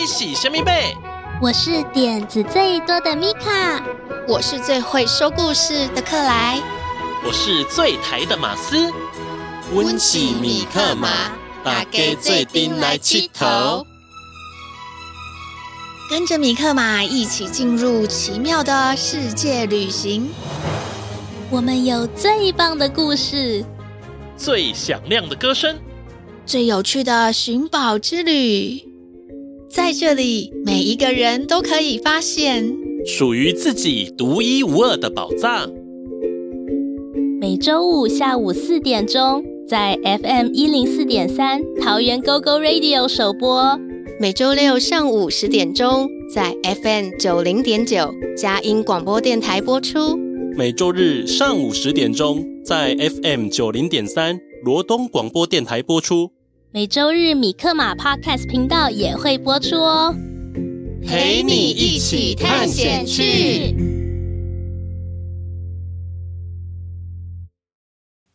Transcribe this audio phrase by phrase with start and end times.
[0.00, 0.96] 你是虾米贝？
[1.42, 3.84] 我是点子最多的米卡，
[4.26, 6.58] 我是最会说故事的克莱，
[7.22, 8.90] 我是最台的马斯。
[9.74, 11.10] 温喜米克马，
[11.62, 13.84] 大家最顶来佚佗，
[16.08, 20.30] 跟着米克马一起进入奇妙的世界旅行。
[21.50, 23.62] 我们有最棒的故事，
[24.34, 25.78] 最响亮的歌声，
[26.46, 28.89] 最有趣的寻宝之旅。
[29.72, 32.76] 在这里，每一个人都可以发现
[33.06, 35.70] 属于自己独一无二的宝藏。
[37.40, 43.78] 每周五下午四点钟，在 FM 一零四点三桃园 GO GO Radio 首播；
[44.18, 50.16] 每周六上午十点钟，在 FM 九零点九佳音广播电台播出；
[50.56, 56.32] 每周日上午十点钟，在 FM 九零点三罗东广播电台播出。
[56.72, 60.14] 每周日米克马 Podcast 频道也会播出哦，
[61.04, 63.74] 陪你一起探险去。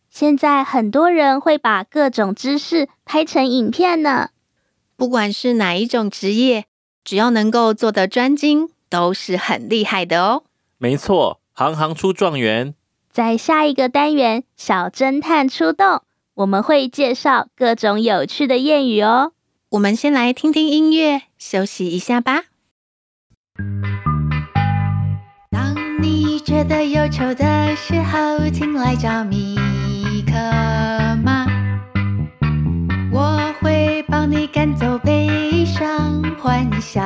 [0.09, 4.31] 现在很多人会把各种知识拍成影片呢，
[4.97, 6.65] 不管是哪一种职业，
[7.05, 10.43] 只要能够做得专精，都是很厉害的哦。
[10.77, 12.75] 没错，行行出状元。
[13.09, 16.01] 在下一个单元，小侦探出动。
[16.35, 19.31] 我们会介绍各种有趣的谚语哦。
[19.69, 22.43] 我们先来听听音乐，休息一下吧。
[25.49, 29.55] 当你觉得忧愁的时候，请来找米
[30.27, 30.33] 克
[31.23, 31.47] 马，
[33.13, 37.01] 我会帮你赶走悲伤，欢笑，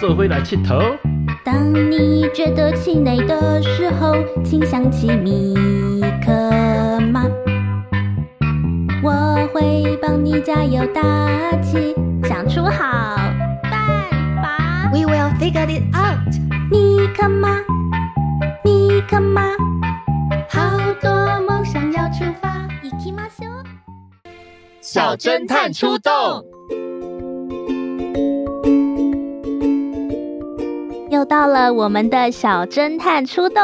[0.00, 0.78] 做回来气头。
[1.44, 4.14] 当你觉得气馁的时候，
[4.44, 5.54] 请想起米
[6.24, 7.24] 克马，
[9.02, 11.02] 我会帮你加油打
[11.62, 13.16] 气，想出好
[13.64, 14.08] 办
[14.40, 14.90] 法。
[14.92, 16.32] We will figure it out。
[16.70, 17.58] 米克马，
[18.62, 19.50] 米克马，
[20.48, 22.68] 好多梦想要出发。
[22.82, 23.46] 一起马修，
[24.80, 26.44] 小侦探出动。
[31.28, 33.62] 到了我们的小侦探出动，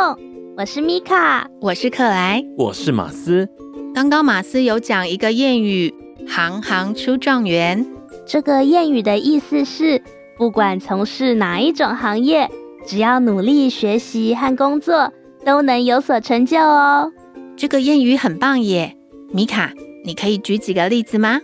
[0.54, 3.48] 我是米卡，我是克莱，我是马斯。
[3.94, 5.94] 刚刚马斯有讲一个谚语
[6.28, 7.86] ，“行行出状元”。
[8.26, 10.02] 这个谚语的意思是，
[10.36, 12.50] 不管从事哪一种行业，
[12.86, 15.10] 只要努力学习和工作，
[15.42, 17.10] 都能有所成就哦。
[17.56, 18.94] 这个谚语很棒耶，
[19.32, 19.72] 米卡，
[20.04, 21.40] 你可以举几个例子吗？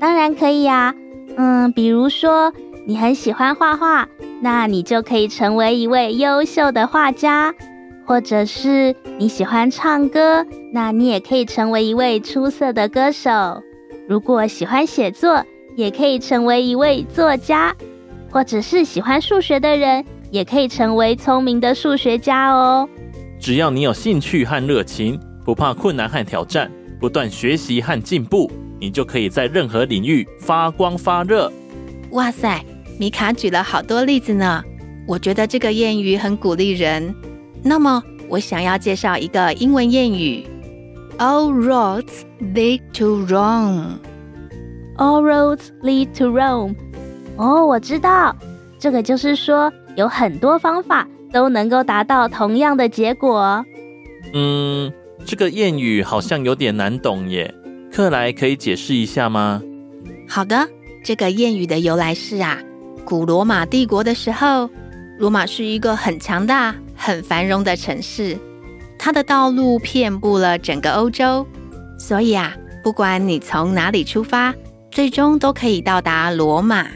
[0.00, 0.94] 当然可以呀，
[1.36, 2.52] 嗯，比如说
[2.86, 4.08] 你很喜欢画画。
[4.40, 7.54] 那你就可以成为一位优秀的画家，
[8.04, 13.30] 或者是你喜欢唱歌，那你也可以成为一位出色的歌手。
[14.06, 15.42] 如果喜欢写作，
[15.76, 17.74] 也可以成为一位作家，
[18.30, 22.86] 或者是喜欢数学的人，也可以成为聪明的数学家哦。
[23.40, 26.70] 只要你有兴趣和热情，不怕困难和挑战，
[27.00, 31.50] 不断学习和进步，你就可以在任何领域发光发热。
[32.10, 32.62] 哇塞！
[32.98, 34.62] 米卡举了好多例子呢，
[35.06, 37.14] 我觉得这个谚语很鼓励人。
[37.62, 40.46] 那么，我想要介绍一个英文谚语
[41.18, 43.98] ：All roads lead to Rome。
[44.96, 46.74] All roads lead to Rome。
[47.36, 48.36] 哦，我知道，
[48.78, 53.64] 这个就是说有很多方法都能够达到同样的结果。
[54.32, 54.92] 嗯，
[55.26, 57.52] 这个谚语好像有点难懂耶，
[57.92, 59.60] 克莱可以解释一下吗？
[60.28, 60.68] 好的，
[61.02, 62.58] 这个谚语的由来是啊。
[63.04, 64.68] 古罗马帝国的时候，
[65.18, 68.36] 罗马是一个很强大、很繁荣的城市，
[68.98, 71.46] 它的道路遍布了整个欧洲，
[71.98, 74.54] 所以啊，不管你从哪里出发，
[74.90, 76.86] 最终都可以到达罗马。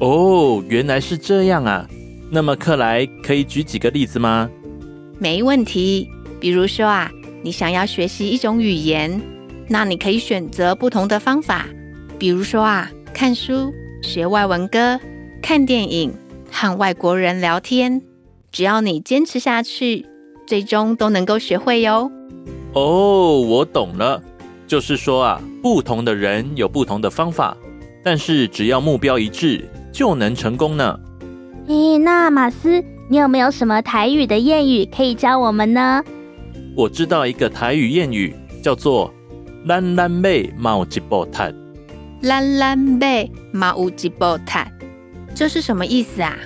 [0.00, 1.86] 哦，原来是这样啊！
[2.30, 4.48] 那么克莱可以举几个例子吗？
[5.18, 6.08] 没问题。
[6.40, 7.10] 比如说啊，
[7.42, 9.20] 你想要学习一种语言，
[9.68, 11.66] 那你可以选择不同的方法，
[12.18, 13.72] 比如说啊，看书、
[14.02, 14.98] 学外文歌。
[15.46, 16.10] 看电影
[16.50, 18.00] 和外国人聊天，
[18.50, 20.06] 只要你坚持下去，
[20.46, 22.10] 最终都能够学会哟。
[22.72, 24.22] 哦，我懂了，
[24.66, 27.54] 就是说啊，不同的人有不同的方法，
[28.02, 30.98] 但是只要目标一致，就能成功呢。
[31.68, 36.02] 咦，那马斯，你有没有什么台语的谚语可以教我们呢？
[36.74, 39.12] 我知道一个台语谚语，叫做
[39.68, 41.54] “懒懒妹毛一波坦”。
[42.22, 42.98] 烂烂马
[43.52, 44.58] 嘛有一步踢，
[45.34, 46.38] 这是什么意思啊？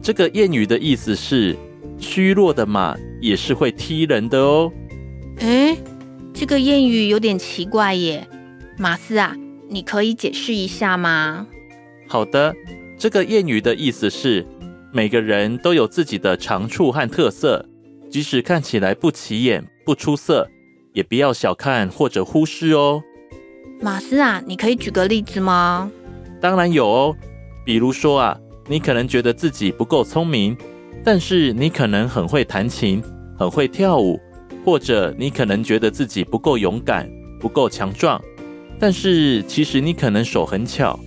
[0.00, 1.56] 这个谚语的意思是，
[1.98, 4.72] 虚弱的马也是会踢人的哦。
[5.38, 5.76] 诶，
[6.32, 8.26] 这个谚语有点奇怪耶，
[8.78, 9.34] 马斯啊，
[9.68, 11.46] 你可以解释一下吗？
[12.06, 12.54] 好的，
[12.96, 14.46] 这个谚语的意思是，
[14.92, 17.66] 每个人都有自己的长处和特色，
[18.10, 20.48] 即使看起来不起眼、不出色，
[20.92, 23.02] 也不要小看或者忽视哦。
[23.80, 25.90] 马斯啊，你可以举个例子吗？
[26.40, 27.16] 当然有哦，
[27.64, 28.38] 比如说啊，
[28.68, 30.56] 你可能觉得自己不够聪明，
[31.04, 33.02] 但是你可能很会弹琴，
[33.38, 34.20] 很会跳舞。
[34.64, 37.06] 或者你可能觉得自己不够勇敢、
[37.38, 38.18] 不够强壮，
[38.80, 40.98] 但是其实你可能手很巧，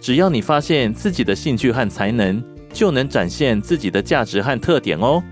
[0.00, 5.22] 只要你发现自己的兴趣和才能，就能展现自己的价值和特点哦。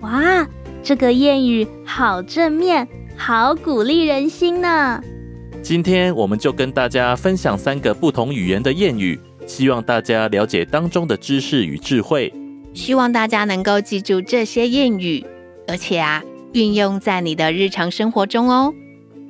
[0.00, 0.48] 哇，
[0.82, 2.88] 这个谚语好正面，
[3.18, 5.02] 好鼓励人心呢。
[5.62, 9.20] 今天我们就跟大家分享三个不同语言的谚语，
[9.50, 12.32] 希望大家了解当中的知识与智慧。
[12.72, 15.26] 希望大家能够记住这些谚语，
[15.66, 16.22] 而且啊。
[16.52, 18.74] 运用在你的日常生活中哦，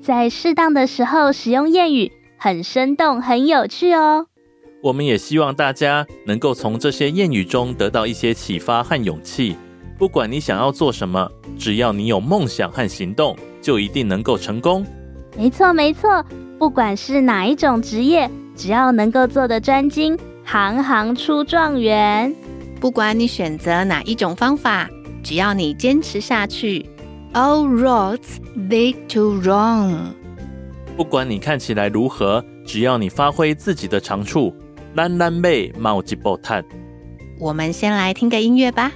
[0.03, 4.27] 在适当的时候使用谚语，很生动，很有趣哦。
[4.83, 9.55] 我们也希望大家能够从这些谚语中得到一些启发和勇气。
[9.99, 14.83] 不管你想要做什么，只要你有梦想和行动，就一定能够成功。
[15.37, 16.25] 没错，没错，
[16.59, 22.31] 不管是哪一种职业，只要能够做得专精，行行出状元。
[22.79, 24.87] 不管你选择哪一种方法，
[25.23, 26.85] 只要你坚持下去。
[27.33, 28.37] All roads
[28.69, 30.12] lead to Rome。
[30.95, 34.55] 不管你看起来如何，只要你发挥自己的长处，
[34.95, 35.49] 烂烂马
[35.79, 36.62] 嘛有一步踢。
[37.39, 38.93] 我们先来听个音乐吧。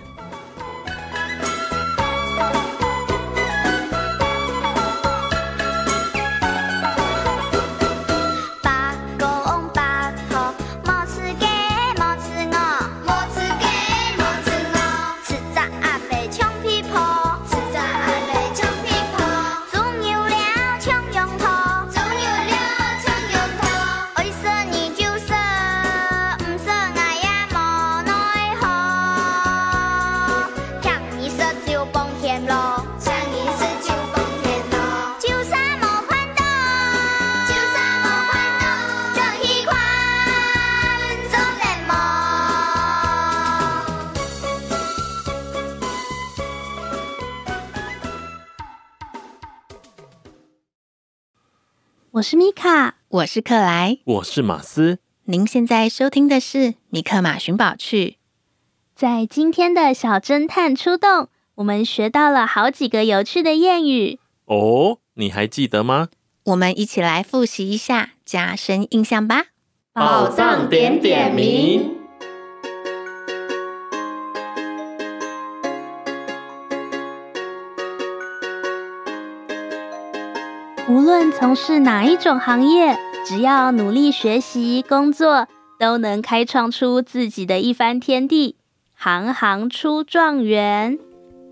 [52.14, 55.00] 我是米卡，我是克莱，我是马斯。
[55.24, 56.58] 您现在收听的是
[56.88, 58.06] 《米克马寻宝趣》。
[58.94, 64.20] 在今天的小侦探出动，我们学到了好几个有趣的谚语。
[64.44, 66.06] 哦，你还记得吗？
[66.44, 69.46] 我们一起来复习一下，加深印象吧。
[69.92, 71.93] 宝藏点点名。
[80.86, 82.94] 无论从事哪一种行业，
[83.24, 85.48] 只要努力学习工作，
[85.78, 88.56] 都能开创出自己的一番天地，
[88.94, 90.98] 行行出状元。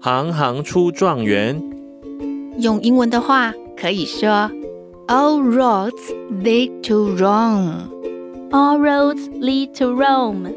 [0.01, 1.63] 行行出状元，
[2.59, 4.51] 用英文的话可以说
[5.09, 7.89] ：All roads lead to Rome.
[8.51, 10.53] All roads lead to Rome.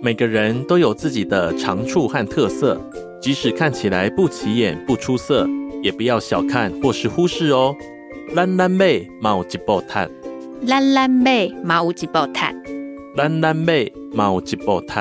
[0.00, 2.80] 每个人都有自己的长处和特色，
[3.20, 5.46] 即使看起来不起眼、不出色。
[5.82, 7.76] 也不要小看或是忽视哦。
[8.34, 8.86] 烂烂马
[9.20, 10.08] 嘛有一步踢，
[10.66, 11.30] 烂烂马
[11.62, 12.40] 嘛有一步踢，
[13.16, 13.72] 烂烂马
[14.14, 14.94] 嘛有一步踢。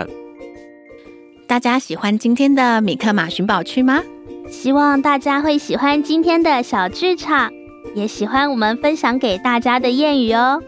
[1.47, 4.01] 大家喜欢今天的米克马寻宝区吗？
[4.49, 7.51] 希望大家会喜欢今天的小剧场，
[7.95, 10.61] 也喜欢我们分享给大家的谚语哦。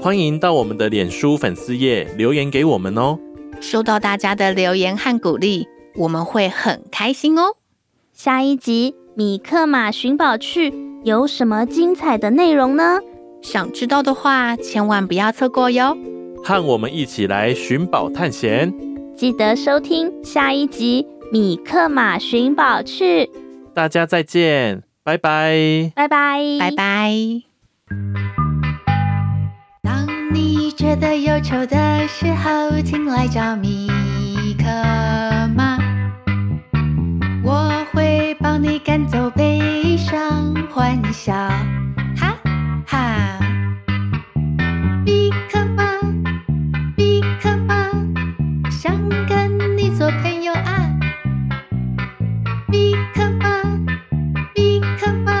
[0.00, 3.18] 欢迎到我们的脸书粉丝页留言给我们哦。
[3.60, 7.56] 收到大家的留言和鼓励，我们会很开心哦。
[8.12, 8.94] 下一集。
[9.18, 10.72] 米克马寻宝趣
[11.02, 13.00] 有什么精彩的内容呢？
[13.42, 15.98] 想知道的话，千万不要错过哟！
[16.44, 18.72] 和我们一起来寻宝探险，
[19.16, 23.24] 记得收听下一集《米克马寻宝趣》。
[23.74, 27.12] 大家再见，拜拜，拜拜，拜拜。
[29.82, 33.88] 当你觉得忧愁的时候，请来找米
[34.56, 34.64] 克
[35.56, 35.67] 马。
[38.60, 41.32] 帮你赶走悲伤，欢笑，
[42.16, 42.36] 哈
[42.84, 43.38] 哈！
[45.04, 45.84] 比克马，
[46.96, 47.88] 比克马，
[48.68, 48.92] 想
[49.28, 50.90] 跟你做朋友啊！
[52.68, 53.62] 比克马，
[54.52, 55.32] 比克马，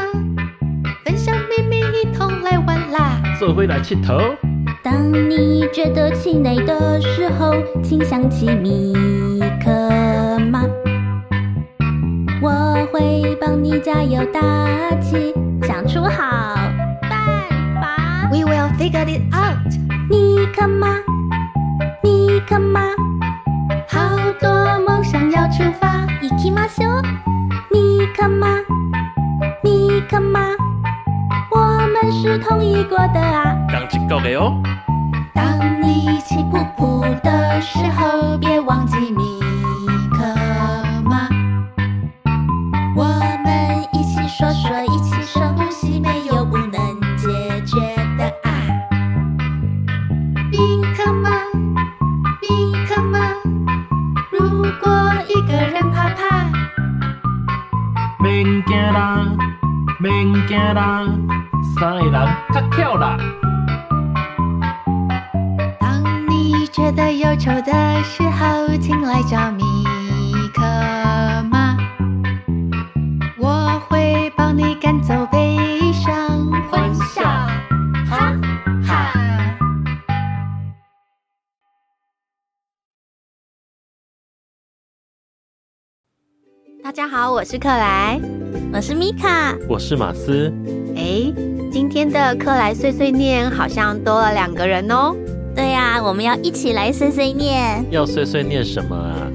[1.04, 3.20] 分享秘密，一同来玩啦！
[3.36, 4.16] 做回来气头。
[4.80, 8.94] 当你觉得气馁的时候，请想起米
[13.67, 14.39] 你加油打
[15.01, 15.33] 气，
[15.63, 16.55] 想出好
[17.01, 17.47] 办
[17.81, 18.29] 法。
[18.31, 19.57] We will figure it out。
[20.09, 20.87] 米克马，
[22.01, 22.81] 米克马，
[23.87, 23.99] 好
[24.39, 26.05] 多梦想要出发。
[26.21, 27.03] 行きましょう。
[27.71, 28.47] 米克马，
[29.61, 30.39] 米克马，
[31.51, 31.57] 我
[31.87, 33.55] 们是同意过的啊。
[33.69, 34.61] 刚一个的哦。
[35.33, 38.56] 当你气噗噗的时候，别
[65.78, 69.62] 当你觉得忧愁的时候，请来找米
[70.52, 70.62] 克
[71.48, 71.76] 马，
[73.38, 75.56] 我会帮你赶走悲
[75.92, 77.22] 伤，欢笑，
[78.10, 78.34] 哈
[78.84, 79.12] 哈。
[86.82, 88.20] 大家好，我是克莱，
[88.72, 90.52] 我是米卡，我是马斯。
[91.08, 91.32] 哎，
[91.72, 95.16] 今天的克莱碎碎念好像多了两个人哦。
[95.56, 97.82] 对呀、啊，我们要一起来碎碎念。
[97.90, 99.26] 要碎碎念什么啊？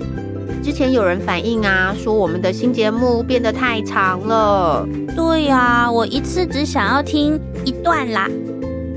[0.63, 4.88] 之前有人反映啊，说我们的新节目变得太长了。
[5.15, 8.30] 对呀、啊，我一次只想要听一段啦。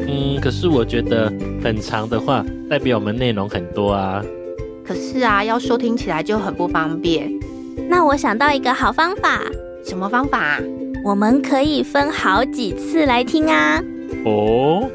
[0.00, 1.32] 嗯，可是我觉得
[1.64, 4.22] 很长的话，代表我们内容很多啊。
[4.86, 7.32] 可是啊，要收听起来就很不方便。
[7.88, 9.40] 那我想到一个好方法。
[9.82, 10.60] 什么方法？
[11.06, 13.80] 我们可以分好几次来听啊。
[14.24, 14.90] 哦。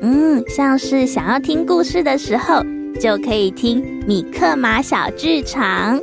[0.00, 2.64] 嗯，像是想要听故事的时候，
[3.00, 6.00] 就可以听米克马小剧场。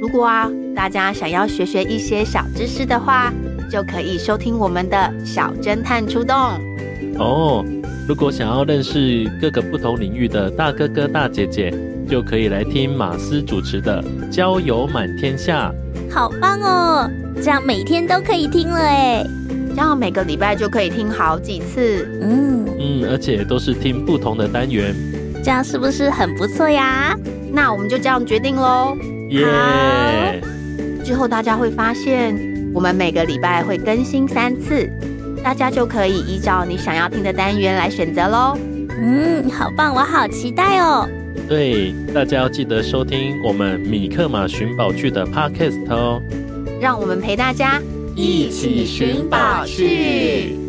[0.00, 3.32] 如果啊，大家想要学学一些小知识的话，
[3.70, 6.36] 就可以收听我们的小侦探出动。
[7.16, 7.64] 哦，
[8.08, 11.72] 如果想要认识各个不同领域的大哥哥大姐姐，
[12.08, 15.72] 就可以来听马斯主持的《交友满天下》。
[16.12, 17.08] 好棒哦！
[17.42, 19.24] 这样每天都可以听了哎。
[19.70, 22.06] 这样每个礼拜就可以听好几次。
[22.20, 24.94] 嗯嗯，而且都是听不同的单元。
[25.42, 27.16] 这样是不是很不错呀？
[27.52, 28.96] 那我们就这样决定喽。
[29.30, 30.40] 耶！
[31.02, 32.36] 之后大家会发现，
[32.74, 34.90] 我们每个礼拜会更新三次，
[35.42, 38.58] 大家就可以依照你想要听的单元来选择喽。
[39.00, 41.08] 嗯，好棒，我好期待哦。
[41.48, 46.20] 对，大家要记得收听我们米克马寻宝剧的 Podcast 哦。
[46.80, 47.78] 让我们陪大家
[48.16, 50.59] 一起寻宝去。